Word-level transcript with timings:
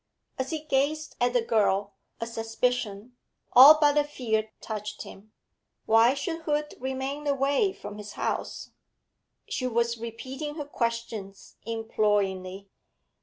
As 0.39 0.49
he 0.49 0.61
gazed 0.63 1.15
at 1.21 1.33
the 1.33 1.43
girl, 1.43 1.93
a 2.19 2.25
suspicion, 2.25 3.17
all 3.53 3.77
but 3.79 3.99
a 3.99 4.03
fear, 4.03 4.49
touched 4.59 5.03
him. 5.03 5.31
Why 5.85 6.15
should 6.15 6.41
Hood 6.41 6.73
remain 6.79 7.27
away 7.27 7.71
from 7.71 7.99
his 7.99 8.13
house? 8.13 8.71
She 9.47 9.67
was 9.67 9.99
repeating 9.99 10.55
her 10.55 10.65
questions 10.65 11.55
imploringly. 11.67 12.67